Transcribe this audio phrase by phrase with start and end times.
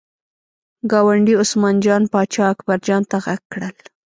[0.91, 3.75] ګاونډي عثمان جان پاچا اکبر جان ته غږ کړل.